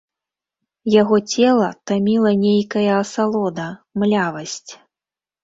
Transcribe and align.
Яго 1.01 1.19
цела 1.33 1.67
таміла 1.91 2.31
нейкая 2.45 2.91
асалода, 3.03 3.69
млявасць. 4.01 4.71